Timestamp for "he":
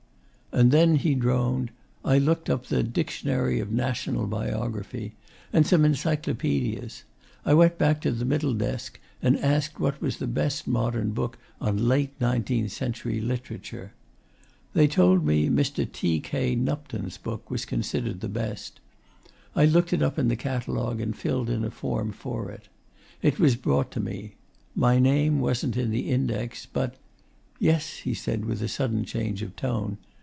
0.97-1.15, 28.03-28.13